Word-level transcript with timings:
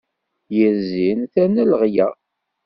Yir 0.55 0.75
zzin 0.83 1.19
terna 1.33 1.63
leɣla. 1.69 2.07